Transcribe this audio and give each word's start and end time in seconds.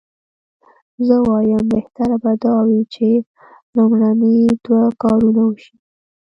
زه 1.05 1.15
وایم 1.27 1.63
بهتره 1.73 2.15
به 2.23 2.31
دا 2.43 2.55
وي 2.67 2.81
چې 2.93 3.07
لومړني 3.75 4.37
دوه 4.65 4.83
کارونه 5.01 5.41
وشي. 5.45 5.75